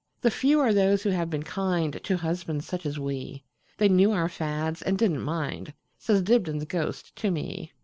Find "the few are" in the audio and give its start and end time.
0.21-0.73